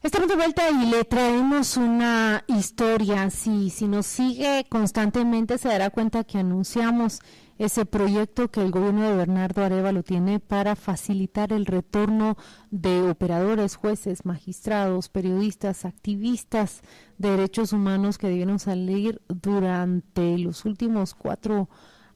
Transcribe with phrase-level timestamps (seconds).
[0.00, 3.28] Estamos de vuelta y le traemos una historia.
[3.30, 7.18] Si, si nos sigue constantemente se dará cuenta que anunciamos
[7.58, 12.36] ese proyecto que el gobierno de Bernardo Arevalo tiene para facilitar el retorno
[12.70, 16.82] de operadores, jueces, magistrados, periodistas, activistas
[17.18, 21.68] de derechos humanos que debieron salir durante los últimos cuatro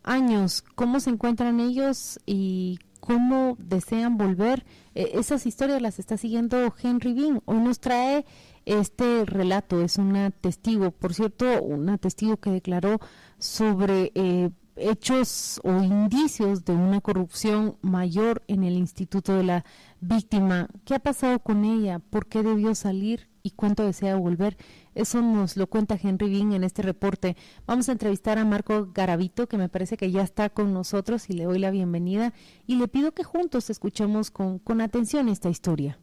[0.04, 0.62] años.
[0.76, 4.64] ¿Cómo se encuentran ellos y cómo desean volver.
[4.94, 7.42] Eh, esas historias las está siguiendo Henry Bean.
[7.46, 8.24] Hoy nos trae
[8.64, 13.00] este relato, es una testigo, por cierto, una testigo que declaró
[13.38, 19.64] sobre eh, hechos o indicios de una corrupción mayor en el Instituto de la
[20.00, 20.68] Víctima.
[20.84, 21.98] ¿Qué ha pasado con ella?
[21.98, 23.28] ¿Por qué debió salir?
[23.42, 24.56] ¿Y cuánto desea volver?
[24.94, 27.36] Eso nos lo cuenta Henry Bean en este reporte.
[27.66, 31.32] Vamos a entrevistar a Marco Garavito, que me parece que ya está con nosotros y
[31.32, 32.32] le doy la bienvenida.
[32.66, 35.98] Y le pido que juntos escuchemos con, con atención esta historia.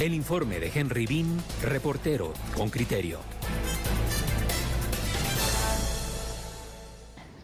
[0.00, 1.26] El informe de Henry Bean,
[1.62, 3.37] reportero con criterio.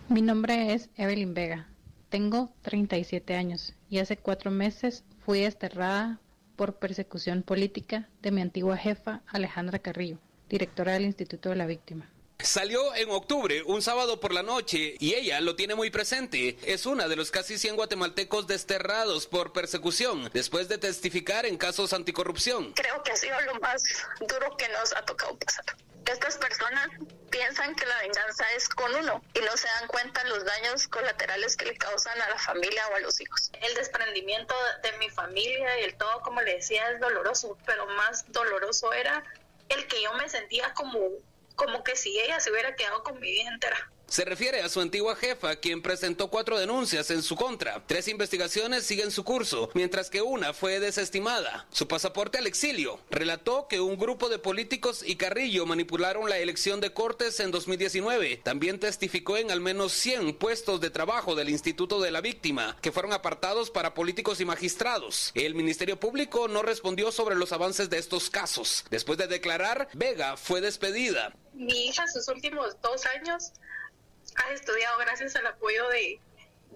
[0.08, 1.66] Mi nombre es Evelyn Vega.
[2.10, 6.20] Tengo 37 años y hace cuatro meses fui desterrada
[6.56, 10.18] por persecución política de mi antigua jefa Alejandra Carrillo,
[10.50, 12.10] directora del Instituto de la Víctima.
[12.38, 16.58] Salió en octubre, un sábado por la noche, y ella lo tiene muy presente.
[16.66, 21.94] Es una de los casi 100 guatemaltecos desterrados por persecución después de testificar en casos
[21.94, 22.74] anticorrupción.
[22.74, 23.82] Creo que ha sido lo más
[24.20, 25.64] duro que nos ha tocado pasar.
[26.06, 26.88] Estas personas
[27.30, 31.56] piensan que la venganza es con uno y no se dan cuenta los daños colaterales
[31.56, 33.50] que le causan a la familia o a los hijos.
[33.60, 38.30] El desprendimiento de mi familia y el todo, como le decía, es doloroso, pero más
[38.30, 39.24] doloroso era
[39.68, 41.00] el que yo me sentía como,
[41.56, 43.90] como que si ella se hubiera quedado con mi vida entera.
[44.06, 47.84] Se refiere a su antigua jefa, quien presentó cuatro denuncias en su contra.
[47.86, 51.66] Tres investigaciones siguen su curso, mientras que una fue desestimada.
[51.72, 56.80] Su pasaporte al exilio relató que un grupo de políticos y Carrillo manipularon la elección
[56.80, 58.40] de Cortes en 2019.
[58.44, 62.92] También testificó en al menos 100 puestos de trabajo del Instituto de la Víctima, que
[62.92, 65.32] fueron apartados para políticos y magistrados.
[65.34, 68.84] El Ministerio Público no respondió sobre los avances de estos casos.
[68.90, 71.34] Después de declarar, Vega fue despedida.
[71.52, 73.52] Mi hija, sus últimos dos años,
[74.36, 76.20] ha estudiado gracias al apoyo de,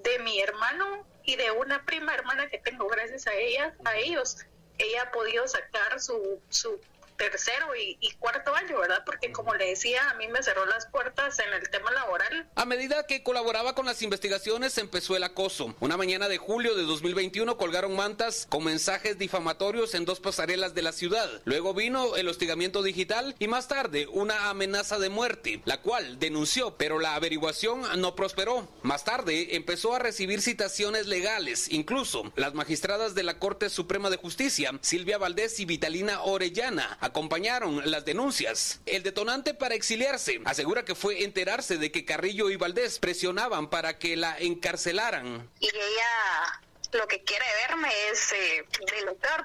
[0.02, 4.38] de mi hermano y de una prima hermana que tengo gracias a ella, a ellos.
[4.78, 6.80] Ella ha podido sacar su, su
[7.18, 9.02] tercero y, cuarto año, ¿verdad?
[9.04, 12.48] Porque como le decía, a mí me cerró las puertas en el tema laboral.
[12.54, 15.76] A medida que colaboraba con las investigaciones, empezó el acoso.
[15.80, 20.82] Una mañana de julio de 2021 colgaron mantas con mensajes difamatorios en dos pasarelas de
[20.82, 21.28] la ciudad.
[21.44, 26.76] Luego vino el hostigamiento digital y más tarde una amenaza de muerte, la cual denunció,
[26.76, 28.68] pero la averiguación no prosperó.
[28.82, 34.16] Más tarde empezó a recibir citaciones legales, incluso las magistradas de la Corte Suprema de
[34.16, 38.80] Justicia, Silvia Valdés y Vitalina Orellana, acompañaron las denuncias.
[38.86, 43.98] El detonante para exiliarse asegura que fue enterarse de que Carrillo y Valdés presionaban para
[43.98, 45.50] que la encarcelaran.
[45.60, 46.60] Y ella
[46.92, 48.64] lo que quiere verme es eh,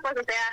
[0.01, 0.51] pues, o sea,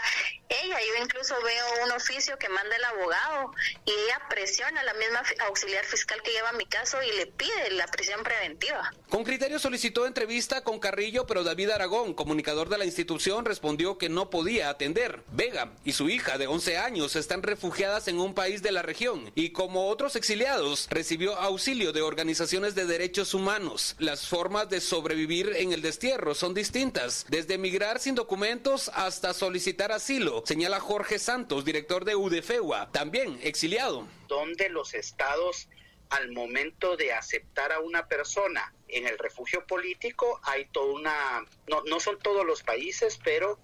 [0.48, 3.52] ella, yo incluso veo un oficio que manda el abogado
[3.84, 7.70] y ella presiona a la misma auxiliar fiscal que lleva mi caso y le pide
[7.72, 8.92] la prisión preventiva.
[9.08, 14.08] Con criterio solicitó entrevista con Carrillo, pero David Aragón, comunicador de la institución, respondió que
[14.08, 15.22] no podía atender.
[15.30, 19.30] Vega y su hija de 11 años están refugiadas en un país de la región
[19.34, 23.94] y como otros exiliados recibió auxilio de organizaciones de derechos humanos.
[23.98, 26.79] Las formas de sobrevivir en el destierro son distintas
[27.28, 34.08] desde emigrar sin documentos hasta solicitar asilo, señala Jorge Santos, director de UDFEUA, también exiliado.
[34.28, 35.68] Donde los estados
[36.08, 41.82] al momento de aceptar a una persona en el refugio político hay toda una, no,
[41.82, 43.58] no son todos los países, pero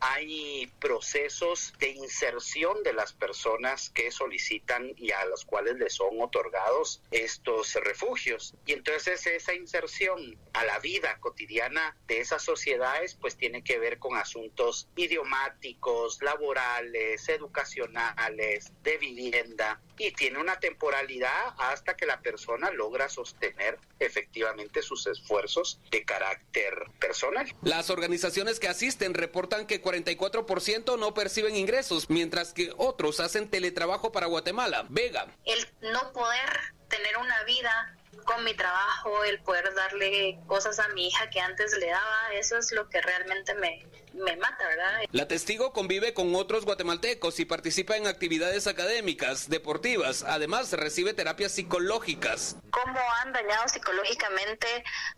[0.00, 6.20] hay procesos de inserción de las personas que solicitan y a las cuales les son
[6.20, 8.54] otorgados estos refugios.
[8.66, 13.98] Y entonces esa inserción a la vida cotidiana de esas sociedades pues tiene que ver
[13.98, 22.70] con asuntos idiomáticos, laborales, educacionales, de vivienda y tiene una temporalidad hasta que la persona
[22.70, 27.52] logra sostener efectivamente sus esfuerzos de carácter personal.
[27.62, 34.12] Las organizaciones que asisten reportan que 44% no perciben ingresos, mientras que otros hacen teletrabajo
[34.12, 34.86] para Guatemala.
[34.88, 35.26] Vega.
[35.44, 37.95] El no poder tener una vida
[38.26, 42.58] con mi trabajo, el poder darle cosas a mi hija que antes le daba, eso
[42.58, 43.86] es lo que realmente me,
[44.16, 45.00] me mata, ¿verdad?
[45.12, 50.24] La testigo convive con otros guatemaltecos y participa en actividades académicas, deportivas.
[50.24, 52.56] Además, recibe terapias psicológicas.
[52.70, 54.66] ¿Cómo han dañado psicológicamente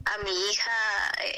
[0.04, 0.70] a mi hija?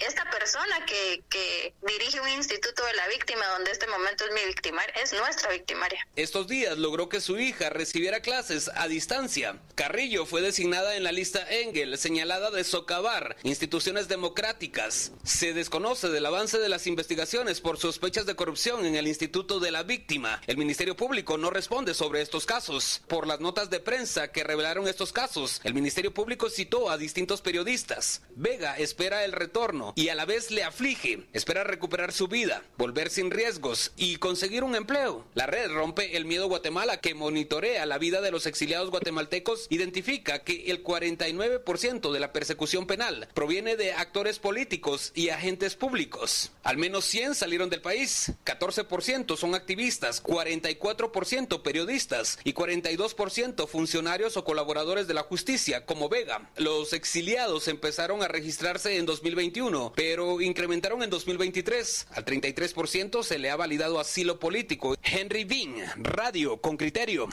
[0.07, 4.45] Esta persona que, que dirige un instituto de la víctima, donde este momento es mi
[4.47, 6.07] victimaria, es nuestra victimaria.
[6.17, 9.57] Estos días logró que su hija recibiera clases a distancia.
[9.75, 15.13] Carrillo fue designada en la lista Engel, señalada de socavar instituciones democráticas.
[15.25, 19.71] Se desconoce del avance de las investigaciones por sospechas de corrupción en el Instituto de
[19.71, 20.41] la Víctima.
[20.47, 23.03] El Ministerio Público no responde sobre estos casos.
[23.09, 27.43] Por las notas de prensa que revelaron estos casos, el Ministerio Público citó a distintos
[27.43, 28.23] periodistas.
[28.37, 31.27] Vega espera el retorno y a la vez le aflige.
[31.33, 35.27] Espera recuperar su vida, volver sin riesgos y conseguir un empleo.
[35.35, 40.41] La red rompe el miedo Guatemala que monitorea la vida de los exiliados guatemaltecos identifica
[40.41, 46.53] que el 49% de la persecución penal proviene de actores políticos y agentes públicos.
[46.63, 54.45] Al menos 100 salieron del país, 14% son activistas, 44% periodistas y 42% funcionarios o
[54.45, 56.51] colaboradores de la justicia, como Vega.
[56.57, 62.07] Los exiliados empezaron a registrarse en 2021, pero incrementaron en 2023.
[62.13, 64.95] Al 33% se le ha validado asilo político.
[65.03, 67.29] Henry Bean, Radio con Criterio.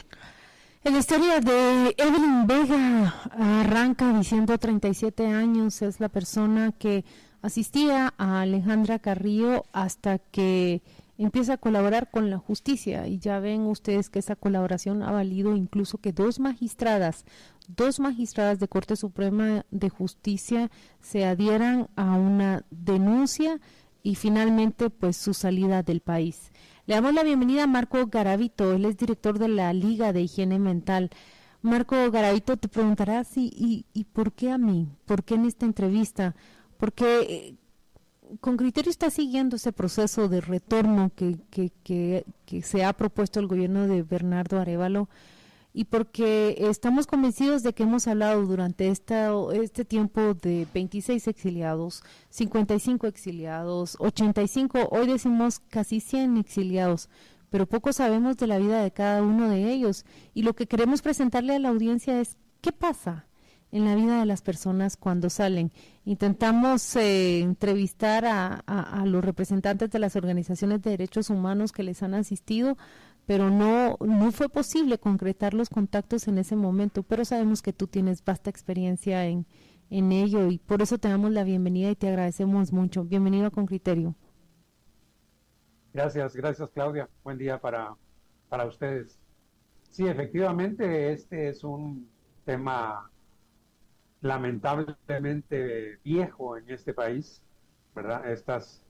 [0.90, 7.04] La historia de Evelyn Vega arranca diciendo 37 años, es la persona que
[7.42, 10.82] asistía a Alejandra Carrillo hasta que
[11.18, 15.58] empieza a colaborar con la justicia y ya ven ustedes que esa colaboración ha valido
[15.58, 17.26] incluso que dos magistradas,
[17.68, 23.60] dos magistradas de Corte Suprema de Justicia se adhieran a una denuncia
[24.04, 26.50] y finalmente pues su salida del país.
[26.88, 30.58] Le damos la bienvenida a Marco Garavito, él es director de la Liga de Higiene
[30.58, 31.10] Mental.
[31.62, 35.66] Marco Garavito te preguntará si y, y por qué a mí, por qué en esta
[35.66, 36.34] entrevista,
[36.78, 37.58] porque
[38.32, 43.48] eh, con criterio está siguiendo ese proceso de retorno que, que se ha propuesto el
[43.48, 45.10] gobierno de Bernardo Arevalo
[45.78, 52.02] y porque estamos convencidos de que hemos hablado durante esta, este tiempo de 26 exiliados,
[52.32, 57.10] 55 exiliados, 85, hoy decimos casi 100 exiliados,
[57.52, 60.04] pero poco sabemos de la vida de cada uno de ellos.
[60.34, 63.28] Y lo que queremos presentarle a la audiencia es qué pasa
[63.72, 65.72] en la vida de las personas cuando salen.
[66.06, 72.14] Intentamos eh, entrevistar a, los representantes de las organizaciones de derechos humanos que les han
[72.14, 72.78] asistido
[73.28, 77.86] pero no, no fue posible concretar los contactos en ese momento, pero sabemos que tú
[77.86, 79.46] tienes vasta experiencia en,
[79.90, 83.04] en ello y por eso te damos la bienvenida y te agradecemos mucho.
[83.04, 84.16] Bienvenido Con Criterio.
[85.94, 87.10] Gracias, gracias Claudia.
[87.22, 87.96] Buen día para,
[88.48, 89.20] para ustedes.
[89.90, 92.10] Sí, efectivamente, este es un
[92.46, 93.12] tema
[94.22, 97.42] lamentablemente viejo en este país,
[97.94, 98.32] ¿verdad?
[98.32, 98.87] Estas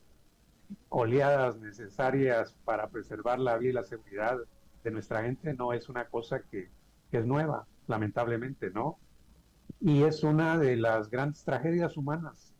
[0.89, 4.37] oleadas necesarias para preservar la vida y la seguridad
[4.83, 6.69] de nuestra gente no es una cosa que,
[7.11, 8.97] que, es nueva, lamentablemente, ¿no?
[9.79, 12.53] Y es una de las grandes tragedias humanas.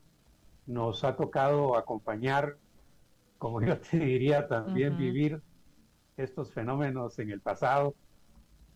[0.66, 2.58] Nos ha tocado acompañar,
[3.38, 5.00] como yo te diría, también uh -huh.
[5.00, 5.42] vivir
[6.18, 7.96] estos fenómenos en el pasado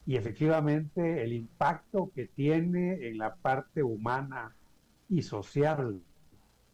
[0.06, 4.56] y efectivamente el impacto que tiene en la parte humana
[5.10, 6.02] y social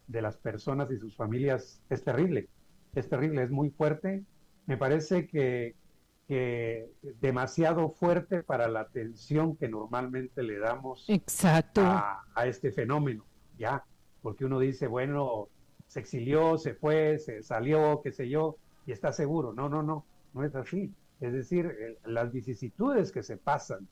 [0.08, 2.48] de las personas y sus familias es terrible,
[2.96, 4.24] es terrible, es muy fuerte.
[4.66, 5.76] Me parece que,
[6.28, 6.90] que
[7.22, 11.82] demasiado fuerte para la atención que normalmente le damos Exacto.
[11.82, 13.26] A, a, este fenómeno,
[13.58, 13.84] ¿ya?
[14.22, 15.48] Porque uno dice, bueno,
[15.88, 19.54] se exilió, se fue, se salió, qué sé yo, y está seguro.
[19.54, 20.94] No, no, no, no es así.
[21.20, 23.88] Es decir, las vicisitudes que se pasan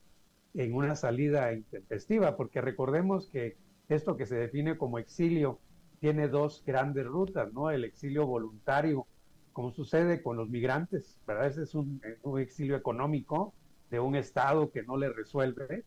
[0.54, 3.58] en una salida intempestiva, porque recordemos que
[3.90, 5.60] esto que se define como exilio
[6.06, 7.72] tiene dos grandes rutas, ¿no?
[7.72, 9.08] El exilio voluntario,
[9.54, 11.48] como sucede con los migrantes, ¿verdad?
[11.48, 13.56] Ese es un, un exilio económico
[13.90, 15.84] de un Estado que no le resuelve,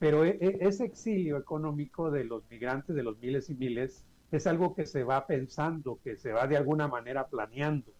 [0.00, 4.48] pero e, e, ese exilio económico de los migrantes, de los miles y miles, es
[4.48, 7.92] algo que se va pensando, que se va de alguna manera planeando,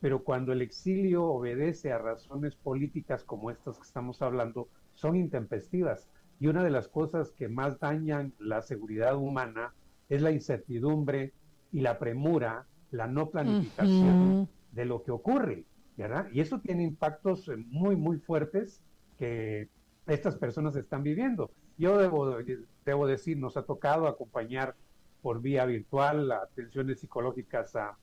[0.00, 6.08] pero cuando el exilio obedece a razones políticas como estas que estamos hablando, son intempestivas.
[6.38, 9.74] Y una de las cosas que más dañan la seguridad humana
[10.08, 11.32] es la incertidumbre
[11.72, 14.48] y la premura, la no planificación uh -huh.
[14.72, 15.64] de lo que ocurre,
[15.96, 16.28] ¿verdad?
[16.32, 18.82] Y eso tiene impactos muy, muy fuertes
[19.18, 19.68] que
[20.06, 21.50] estas personas están viviendo.
[21.78, 22.36] Yo debo,
[22.84, 24.76] debo decir, nos ha tocado acompañar
[25.22, 27.96] por vía virtual atenciones psicológicas a,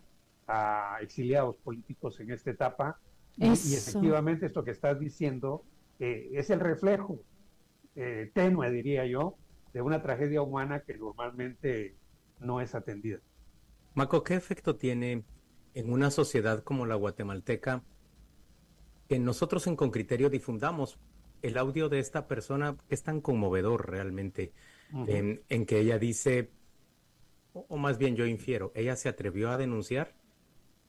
[0.48, 3.00] a exiliados políticos en esta etapa.
[3.38, 5.64] Y, y, efectivamente esto que estás diciendo
[6.00, 7.22] eh, es el reflejo
[7.96, 9.36] eh, tenue, diría yo,
[9.74, 11.96] de una tragedia humana que normalmente
[12.40, 13.20] no es atendida.
[13.94, 15.24] Marco, ¿qué efecto tiene
[15.74, 17.84] en una sociedad como la guatemalteca,
[19.08, 21.00] que nosotros en Con Criterio difundamos
[21.42, 24.54] el audio de esta persona que es tan conmovedor realmente,
[25.08, 26.52] en, que ella dice,
[27.54, 30.14] o, más bien yo infiero, ella se atrevió a denunciar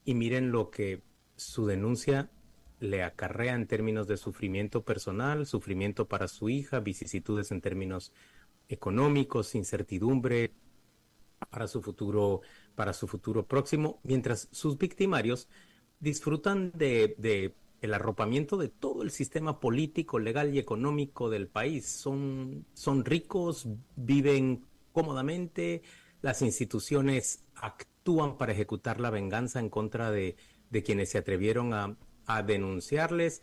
[0.05, 1.01] y miren lo que
[1.35, 2.29] su denuncia
[2.79, 8.13] le acarrea en términos de sufrimiento personal, sufrimiento para su hija, vicisitudes en términos
[8.73, 10.51] económicos, incertidumbre
[11.49, 12.41] para su futuro,
[12.75, 15.47] para su futuro próximo, mientras sus victimarios
[15.99, 21.85] disfrutan de, el arropamiento de todo el sistema político, legal y económico del país.
[21.85, 25.81] Son, son ricos, viven cómodamente,
[26.21, 30.35] las instituciones actúan para ejecutar la venganza en contra de,
[30.83, 31.97] quienes se atrevieron a,
[32.43, 33.41] denunciarles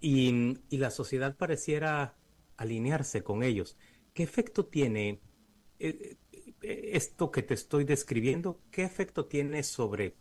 [0.00, 2.16] y, la sociedad pareciera
[2.56, 3.76] alinearse con ellos.
[4.14, 5.20] ¿Qué efecto tiene
[5.78, 6.16] eh,
[6.62, 8.60] eh, esto que te estoy describiendo?
[8.70, 10.14] ¿Qué efecto tiene sobre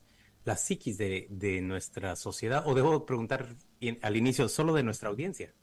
[0.43, 2.63] la psiquis de, de nuestra sociedad?
[2.67, 3.55] O debo preguntar
[4.01, 5.53] al inicio solo de nuestra audiencia.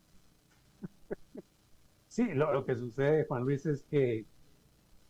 [2.11, 4.27] Sí, lo, que sucede, Juan Luis, es que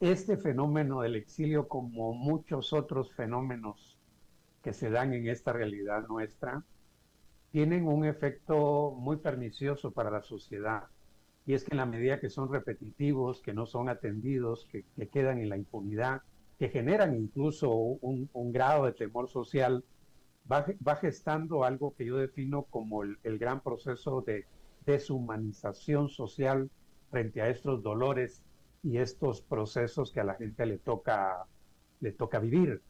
[0.00, 3.98] este fenómeno del exilio, como muchos otros fenómenos
[4.62, 6.62] que se dan en esta realidad nuestra,
[7.52, 10.88] tienen un efecto muy pernicioso para la sociedad.
[11.46, 15.08] Y es que en la medida que son repetitivos, que no son atendidos, que, que
[15.08, 16.22] quedan en la impunidad,
[16.60, 19.82] que generan incluso un, grado de temor social,
[20.52, 24.44] va, gestando algo que yo defino como el, gran proceso de
[24.84, 26.70] deshumanización social
[27.10, 28.42] frente a estos dolores
[28.82, 31.46] y estos procesos que a la gente le toca,
[32.00, 32.82] le toca vivir.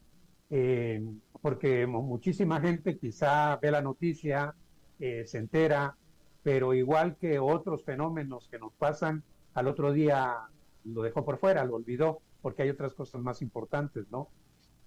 [0.49, 1.01] Eh,
[1.41, 4.53] porque muchísima gente quizá ve la noticia,
[4.99, 5.95] eh, se entera,
[6.43, 10.37] pero igual que otros fenómenos que nos pasan, al otro día
[10.83, 14.29] lo dejó por fuera, lo olvidó porque hay otras cosas más importantes, ¿no?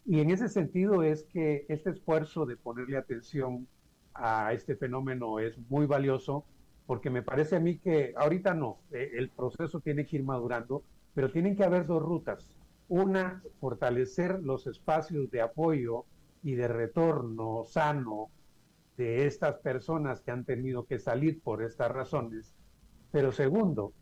[0.05, 3.67] Y en ese sentido es que este esfuerzo de ponerle atención
[4.13, 6.45] a este fenómeno es muy valioso,
[6.87, 10.83] porque me parece a mí que ahorita no, eh, el proceso tiene que ir madurando,
[11.15, 12.49] pero tienen que haber dos rutas.
[12.89, 16.05] Una, fortalecer los espacios de apoyo
[16.43, 18.29] y de retorno sano
[18.97, 22.55] de estas personas que han tenido que salir por estas razones.
[23.11, 23.93] Pero segundo,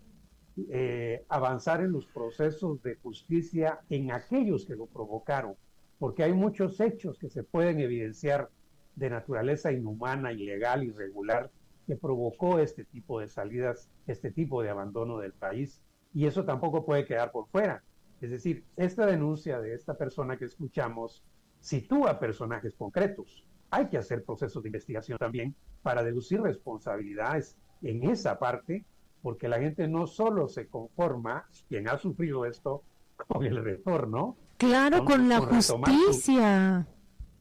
[0.70, 5.54] eh, avanzar en los procesos de justicia en aquellos que lo provocaron,
[5.99, 8.50] porque hay muchos hechos que se pueden evidenciar
[8.96, 11.50] de naturaleza inhumana, ilegal, irregular,
[11.87, 15.82] que provocó este tipo de salidas, este tipo de abandono del país,
[16.14, 17.82] y eso tampoco puede quedar por fuera.
[18.20, 21.25] Es decir, esta denuncia de esta persona que escuchamos
[21.61, 23.46] sitúa personajes concretos.
[23.73, 28.85] Hay que hacer procesos de investigación también para deducir responsabilidades en esa parte
[29.23, 32.83] porque la gente no solo se conforma, quien ha sufrido esto,
[33.29, 34.37] con el retorno.
[34.59, 36.87] Claro, con, la justicia.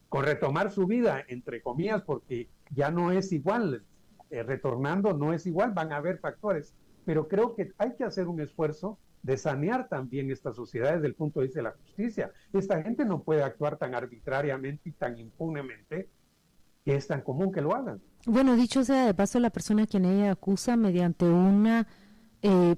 [0.08, 3.84] con retomar su vida, entre comillas, porque ya no es igual,
[4.30, 6.74] eh, retornando no es igual, van a haber factores,
[7.04, 11.14] pero creo que hay que hacer un esfuerzo de sanear también esta sociedad desde el
[11.14, 12.32] punto de vista de la justicia.
[12.52, 16.08] Esta gente no puede actuar tan arbitrariamente y tan impunemente
[16.84, 18.00] que es tan común que lo hagan.
[18.26, 21.86] Bueno, dicho sea de paso, la persona a quien ella acusa mediante una
[22.42, 22.76] eh,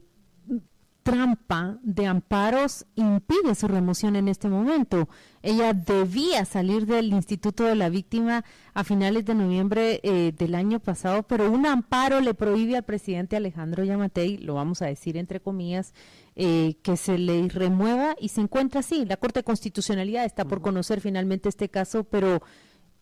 [1.05, 5.09] trampa de amparos impide su remoción en este momento.
[5.43, 8.43] Ella debía salir del Instituto de la Víctima
[8.73, 13.37] a finales de noviembre eh, del año pasado, pero un amparo le prohíbe al presidente
[13.37, 15.93] Alejandro Yamatei, lo vamos a decir entre comillas,
[16.37, 19.05] eh, que se le remueva y se encuentra así.
[19.05, 22.43] La Corte de Constitucionalidad está por conocer finalmente este caso, pero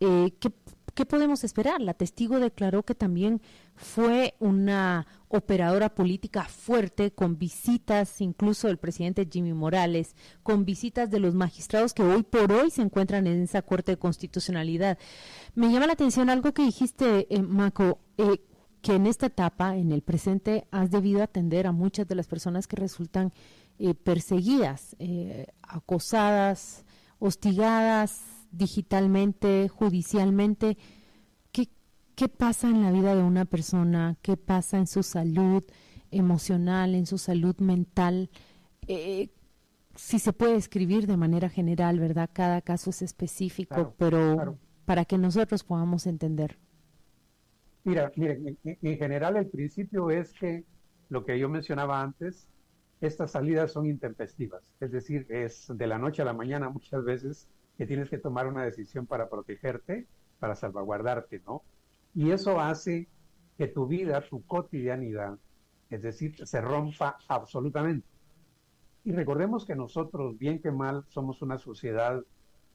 [0.00, 0.50] eh, ¿qué
[0.94, 1.80] ¿Qué podemos esperar?
[1.80, 3.40] La testigo declaró que también
[3.74, 11.18] fue una operadora política fuerte, con visitas incluso del presidente Jimmy Morales, con visitas de
[11.18, 14.98] los magistrados que hoy por hoy se encuentran en esa Corte de Constitucionalidad.
[15.54, 18.42] Me llama la atención algo que dijiste, eh, Maco, eh,
[18.82, 22.66] que en esta etapa, en el presente, has debido atender a muchas de las personas
[22.66, 23.32] que resultan
[23.78, 24.94] eh, perseguidas,
[25.62, 26.84] acosadas,
[27.18, 30.76] hostigadas, digitalmente, judicialmente,
[31.50, 31.68] ¿qué,
[32.14, 34.16] ¿qué pasa en la vida de una persona?
[34.22, 35.64] ¿Qué pasa en su salud
[36.10, 38.30] emocional, en su salud mental?
[38.86, 39.30] Eh,
[39.96, 42.30] si se puede escribir de manera general, ¿verdad?
[42.32, 46.58] Cada caso es específico, pero para que nosotros podamos entender.
[47.84, 50.64] Mira, miren, en, general el principio es que
[51.08, 52.48] lo que yo mencionaba antes,
[53.00, 57.48] estas salidas son intempestivas, es decir, es de la noche a la mañana muchas veces
[57.82, 60.06] que tienes que tomar una decisión para protegerte,
[60.38, 61.64] para salvaguardarte, ¿no?
[62.14, 63.08] Y eso hace
[63.58, 65.36] que tu vida, tu cotidianidad,
[65.90, 68.06] es decir, se rompa absolutamente.
[69.02, 72.22] Y recordemos que nosotros, bien que mal, somos una sociedad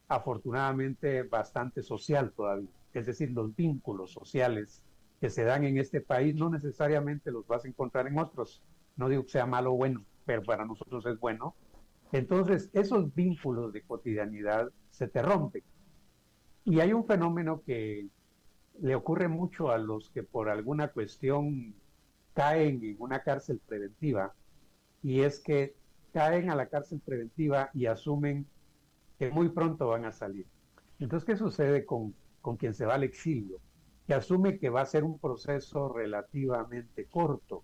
[0.10, 2.68] afortunadamente bastante social todavía.
[2.94, 4.84] Es decir, los vínculos sociales
[5.22, 8.62] que se dan en este país no necesariamente los vas a encontrar en otros.
[8.98, 11.56] No digo que sea malo o bueno, pero para nosotros es bueno.
[12.12, 15.62] Entonces, esos vínculos de cotidianidad se te rompen.
[16.66, 18.08] Y hay un fenómeno que
[18.82, 21.75] le ocurre mucho a los que por alguna cuestión
[22.34, 24.34] caen en una cárcel preventiva,
[25.04, 25.75] y es que
[26.13, 28.48] caen a la cárcel preventiva y asumen
[29.20, 30.48] que muy pronto van a salir.
[31.00, 33.60] Entonces, ¿qué sucede con, con quien se va al exilio?
[34.08, 37.63] Que asume que va a ser un proceso relativamente corto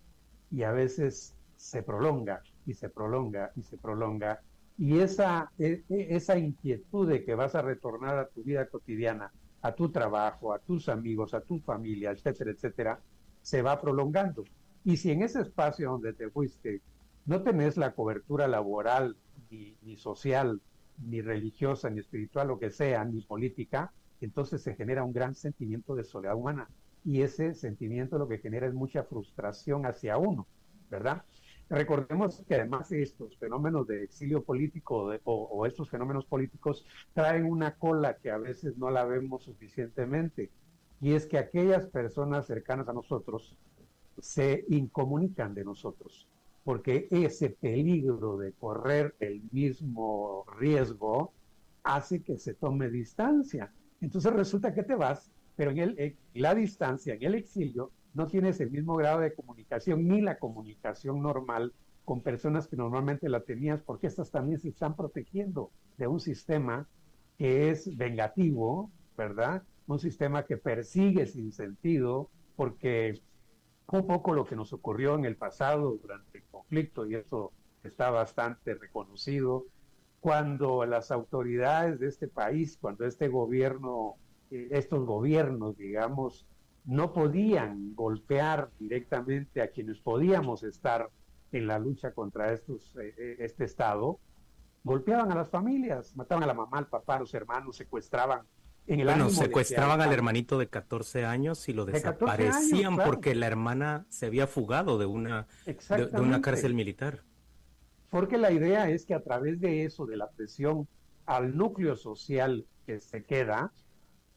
[0.52, 4.40] y a veces se prolonga y se prolonga y se prolonga.
[4.76, 9.32] Y esa, e, e, esa inquietud de que vas a retornar a tu vida cotidiana,
[9.62, 13.00] a tu trabajo, a tus amigos, a tu familia, etcétera, etcétera,
[13.40, 14.44] se va prolongando.
[14.84, 16.82] Y si en ese espacio donde te fuiste
[17.26, 19.16] no tenés la cobertura laboral,
[19.50, 20.60] ni, ni social,
[20.98, 25.94] ni religiosa, ni espiritual, lo que sea, ni política, entonces se genera un gran sentimiento
[25.94, 26.68] de soledad humana.
[27.04, 30.46] Y ese sentimiento lo que genera es mucha frustración hacia uno,
[30.90, 31.24] ¿verdad?
[31.70, 38.16] Recordemos que además estos fenómenos de exilio político o, estos fenómenos políticos traen una cola
[38.18, 40.50] que a veces no la vemos suficientemente.
[41.00, 43.56] Y es que aquellas personas cercanas a nosotros
[44.18, 46.28] se incomunican de nosotros
[46.64, 51.32] porque ese peligro de correr el mismo riesgo
[51.82, 53.70] hace que se tome distancia.
[54.00, 58.60] Entonces resulta que te vas, pero en el, la distancia, en el exilio, no tienes
[58.60, 61.72] el mismo grado de comunicación ni la comunicación normal
[62.04, 66.86] con personas que normalmente la tenías, porque estas también se están protegiendo de un sistema
[67.38, 69.62] que es vengativo, ¿verdad?
[69.86, 73.20] Un sistema que persigue sin sentido, porque
[73.88, 77.52] un poco lo que nos ocurrió en el pasado durante el conflicto, y eso
[77.82, 79.64] está bastante reconocido,
[80.20, 84.14] cuando las autoridades de este país, cuando este gobierno,
[84.50, 86.46] eh, estos gobiernos, digamos,
[86.84, 91.08] no podían golpear directamente a quienes podíamos estar
[91.52, 94.18] en la lucha contra estos, eh, eh, este Estado,
[94.82, 98.42] golpeaban a las familias, mataban a la mamá, al papá, a los hermanos, secuestraban
[98.86, 104.46] bueno, secuestraban al hermanito de 14 años y lo desaparecían porque la hermana se había
[104.46, 107.22] fugado de una, de, una cárcel militar.
[108.10, 110.86] Porque la idea es que a través de eso, de la presión
[111.24, 113.72] al núcleo social que se queda,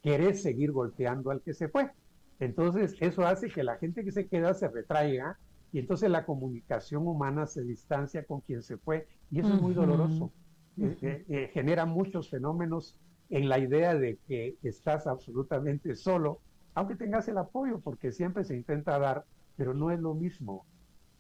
[0.02, 1.92] quiere seguir golpeando al que se fue.
[2.40, 5.38] Entonces, eso hace que la gente que se queda se retraiga
[5.72, 9.74] y entonces la comunicación humana se distancia con quien se fue y eso es muy
[9.74, 10.32] doloroso.
[10.78, 12.96] Eh, eh, eh, genera muchos fenómenos
[13.30, 16.40] en la idea de que estás absolutamente solo,
[16.76, 20.66] aunque tengas el apoyo, porque siempre se intenta dar, pero no es lo mismo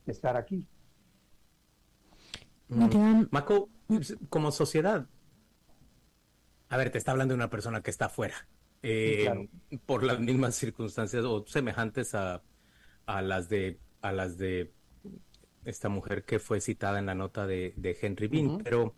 [0.05, 0.65] estar aquí.
[2.69, 3.23] Mm.
[3.31, 3.69] Maco,
[4.29, 5.07] como sociedad,
[6.69, 8.47] a ver, te está hablando de una persona que está afuera,
[8.89, 9.49] eh,
[9.85, 12.41] por las mismas circunstancias o semejantes a,
[13.05, 14.71] a, las de a las de
[15.65, 18.95] esta mujer que fue citada en la nota de, Henry Bean, pero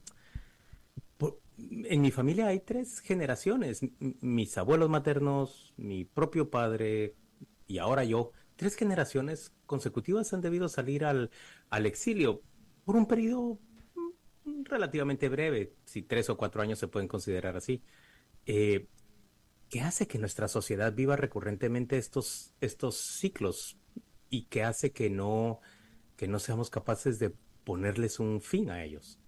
[1.58, 3.82] en mi familia hay tres generaciones,
[4.22, 7.16] mis abuelos maternos, mi propio padre
[7.68, 8.32] y ahora yo.
[8.56, 11.32] Tres generaciones consecutivas han debido salir al,
[11.70, 12.44] al exilio
[12.86, 13.58] por un periodo
[14.46, 17.82] mm, relativamente breve, si tres o cuatro años se pueden considerar así.
[18.46, 18.88] Eh,
[19.70, 23.78] ¿Qué hace que nuestra sociedad viva recurrentemente estos, estos ciclos
[24.30, 25.60] y qué hace que no,
[26.16, 29.20] que no seamos capaces de ponerles un fin a ellos?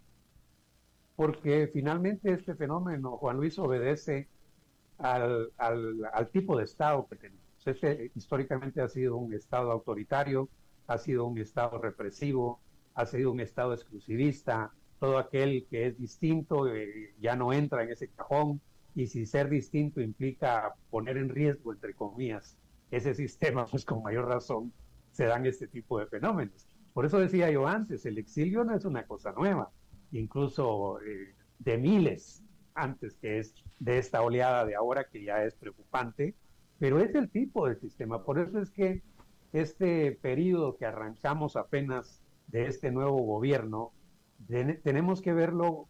[1.22, 4.28] porque finalmente este fenómeno, Juan Luis, obedece
[4.98, 5.52] al,
[6.32, 7.46] tipo de Estado que tenemos.
[7.64, 10.50] Este históricamente ha sido un Estado autoritario,
[10.88, 12.60] ha sido un Estado represivo,
[12.96, 17.92] ha sido un Estado exclusivista, todo aquel que es distinto eh, ya no entra en
[17.92, 18.60] ese cajón
[18.96, 22.58] y si ser distinto implica poner en riesgo, entre comillas,
[22.92, 24.74] ese sistema, pues con mayor razón
[25.12, 26.68] se dan este tipo de fenómenos.
[26.94, 29.72] Por eso decía yo antes, el exilio no es una cosa nueva
[30.12, 35.56] incluso eh, de miles antes que es de esta oleada de ahora que ya es
[35.56, 36.36] preocupante,
[36.80, 38.24] pero es el tipo de sistema.
[38.24, 39.02] Por eso es que
[39.54, 43.92] este periodo que arrancamos apenas de este nuevo gobierno,
[44.84, 45.88] tenemos que verlo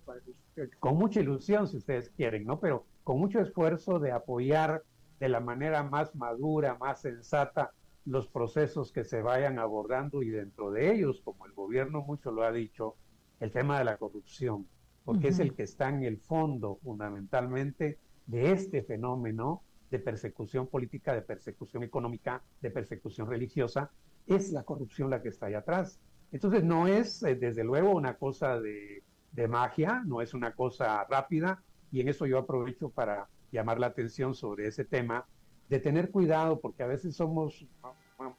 [0.55, 2.59] eh, con mucha ilusión, si ustedes quieren, ¿no?
[2.59, 4.83] Pero con mucho esfuerzo de apoyar
[5.19, 7.71] de la manera más madura, más sensata,
[8.05, 12.43] los procesos que se vayan abordando y dentro de ellos, como el gobierno mucho lo
[12.43, 12.95] ha dicho,
[13.39, 14.67] el tema de la corrupción,
[15.05, 21.13] porque es el que está en el fondo fundamentalmente de este fenómeno de persecución política,
[21.13, 23.91] de persecución económica, de persecución religiosa,
[24.25, 25.99] es la corrupción la que está ahí atrás.
[26.31, 29.03] Entonces no es, eh, desde luego, una cosa de,
[29.49, 34.33] magia, no es una cosa rápida, y en eso yo aprovecho para llamar la atención
[34.33, 35.25] sobre ese tema,
[35.69, 37.65] de tener cuidado, porque a veces somos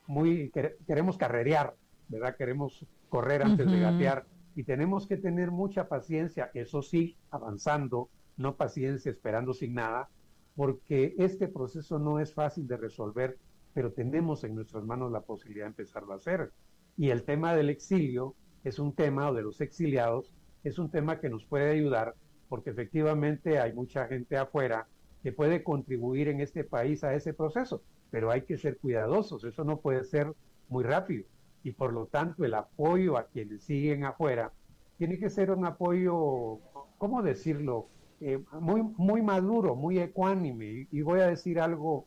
[0.07, 0.51] muy,
[0.87, 1.75] queremos carrerear,
[2.09, 2.37] ¿verdad?
[2.37, 8.57] Queremos correr antes de gatear y tenemos que tener mucha paciencia, eso sí, avanzando, no
[8.57, 10.09] paciencia esperando sin nada,
[10.57, 13.39] porque este proceso no es fácil de resolver,
[13.73, 16.53] pero tenemos en nuestras manos la posibilidad de empezarlo a hacer.
[16.97, 18.35] Y el tema del exilio
[18.65, 22.15] es un tema, o de los exiliados, es un tema que nos puede ayudar,
[22.53, 24.87] porque efectivamente hay mucha gente afuera
[25.23, 29.65] que puede contribuir en este país a ese proceso, pero hay que ser cuidadosos, eso
[29.65, 30.35] no puede ser
[30.69, 31.25] muy rápido.
[31.65, 34.53] Y por lo tanto el apoyo a quienes siguen afuera
[34.99, 36.59] tiene que ser un apoyo,
[36.99, 37.89] ¿cómo decirlo?
[38.21, 40.89] Eh, muy, muy maduro, muy ecuánime.
[40.91, 42.05] Y, voy a decir algo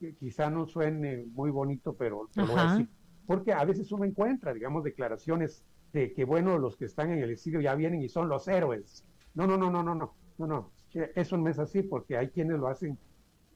[0.00, 2.88] que quizá no suene muy bonito, pero lo voy a decir.
[3.28, 7.30] Porque a veces uno encuentra, digamos, declaraciones de que, bueno, los que están en el
[7.30, 9.04] exilio ya vienen y son los héroes.
[9.34, 10.70] No, no, no, no, no, no, no, no.
[11.14, 12.98] Eso no es así porque hay quienes lo hacen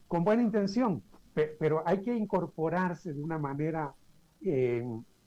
[0.09, 1.03] con buena intención,
[1.59, 3.95] pero hay que incorporarse de una manera
[4.41, 4.85] eh,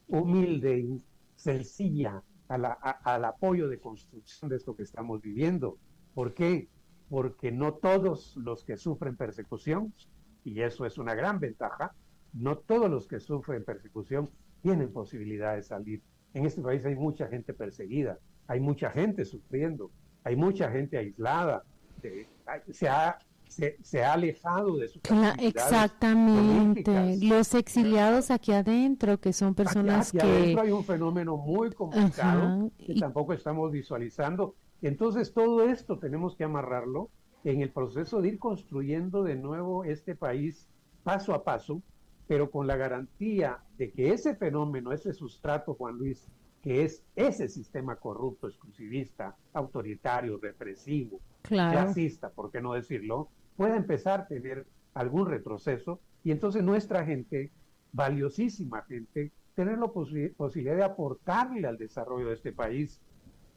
[0.08, 1.02] humilde y
[1.36, 5.78] sencilla al apoyo de construcción de esto que estamos viviendo.
[6.14, 6.68] ¿Por qué?
[7.08, 9.94] Porque no todos los que sufren persecución,
[10.44, 11.94] y eso es una gran ventaja,
[12.32, 14.28] no todos los que sufren persecución
[14.60, 16.02] tienen posibilidad de salir.
[16.34, 19.90] En este país hay mucha gente perseguida, hay mucha gente sufriendo,
[20.24, 21.64] hay mucha gente aislada,
[22.70, 23.18] se ha
[23.82, 25.00] se, ha alejado de su
[25.38, 30.34] Exactamente, los exiliados aquí adentro, que son personas aquí, aquí que...
[30.34, 34.54] Adentro hay un fenómeno muy complicado que tampoco estamos visualizando.
[34.80, 37.10] Entonces todo esto tenemos que amarrarlo
[37.44, 40.68] en el proceso de ir construyendo de nuevo este país
[41.02, 41.82] paso a paso,
[42.26, 46.26] pero con la garantía de que ese fenómeno, ese sustrato, Juan Luis,
[46.62, 54.20] que es ese sistema corrupto, exclusivista, autoritario, represivo, clasista, por qué no decirlo, pueda empezar
[54.20, 57.50] a tener algún retroceso y entonces nuestra gente,
[57.92, 63.00] valiosísima gente, tener la posibilidad de aportarle al desarrollo de este país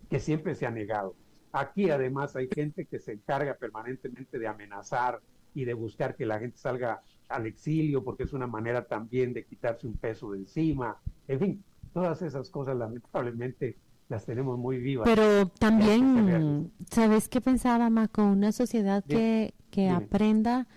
[0.10, 1.16] que siempre se ha negado.
[1.52, 5.22] Aquí además hay gente que se encarga permanentemente de amenazar
[5.54, 9.46] y de buscar que la gente salga al exilio porque es una manera también de
[9.46, 10.98] quitarse un peso de encima.
[11.28, 11.64] En fin,
[11.96, 13.78] todas esas cosas lamentablemente
[14.10, 15.06] las tenemos muy vivas.
[15.08, 18.22] Pero también, ¿sabes qué pensaba, Maco?
[18.22, 20.68] Una sociedad que, que aprenda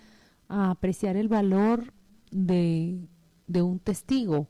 [0.46, 1.92] a apreciar el valor
[2.30, 3.08] de,
[3.48, 4.46] de un testigo,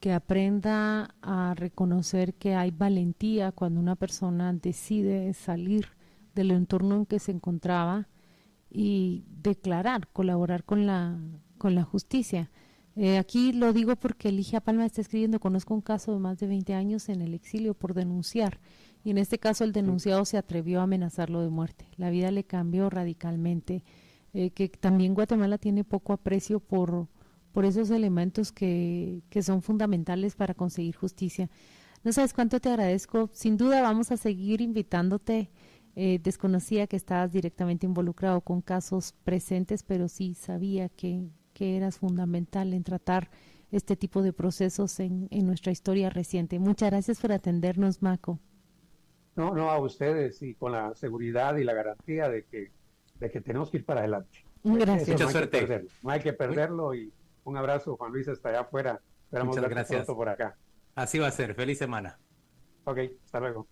[0.00, 5.90] que aprenda a reconocer que hay valentía cuando una persona decide salir
[6.34, 8.08] del entorno en que se encontraba
[8.68, 11.20] y declarar, colaborar con la,
[11.56, 12.50] con la justicia.
[12.96, 16.48] Eh, aquí lo digo porque Ligia Palma está escribiendo, conozco un caso de más de
[16.48, 18.58] 20 años en el exilio por denunciar
[19.04, 21.86] y en este caso el denunciado se atrevió a amenazarlo de muerte.
[21.96, 23.84] La vida le cambió radicalmente,
[24.34, 27.08] eh, que también Guatemala tiene poco aprecio por,
[27.52, 31.48] por esos elementos que, que son fundamentales para conseguir justicia.
[32.02, 33.30] No sabes cuánto te agradezco.
[33.32, 35.50] Sin duda vamos a seguir invitándote.
[35.96, 41.28] Eh, desconocía que estabas directamente involucrado con casos presentes, pero sí sabía que,
[41.60, 43.28] que eras fundamental en tratar
[43.70, 46.58] este tipo de procesos en, nuestra historia reciente.
[46.58, 48.40] Muchas gracias por atendernos, Maco.
[49.36, 52.72] No, no, a ustedes y con la seguridad y la garantía de que,
[53.16, 54.42] de que tenemos que ir para adelante.
[54.64, 55.20] Gracias.
[55.20, 55.86] Mucha suerte.
[56.02, 57.12] no hay que perderlo y
[57.44, 59.02] un abrazo, Juan Luis, hasta allá afuera.
[59.24, 60.06] Esperamos Muchas gracias.
[60.06, 60.56] por acá.
[60.94, 61.54] Así va a ser.
[61.54, 62.18] Feliz semana.
[62.84, 63.66] Ok, hasta luego.